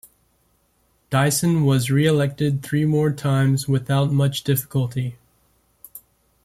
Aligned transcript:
Dyson 1.11 1.63
was 1.63 1.91
reelected 1.91 2.63
three 2.63 2.85
more 2.85 3.11
times 3.13 3.67
without 3.67 4.11
much 4.11 4.43
difficulty. 4.43 5.15